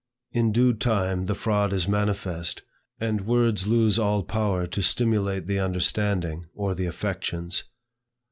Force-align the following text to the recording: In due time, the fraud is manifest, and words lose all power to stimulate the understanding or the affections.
In 0.31 0.51
due 0.51 0.73
time, 0.73 1.27
the 1.27 1.35
fraud 1.35 1.71
is 1.71 1.87
manifest, 1.87 2.63
and 2.99 3.27
words 3.27 3.67
lose 3.67 3.99
all 3.99 4.23
power 4.23 4.65
to 4.65 4.81
stimulate 4.81 5.45
the 5.45 5.59
understanding 5.59 6.45
or 6.55 6.73
the 6.73 6.87
affections. 6.87 7.65